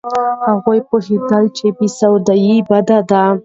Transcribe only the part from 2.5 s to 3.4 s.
بده ده.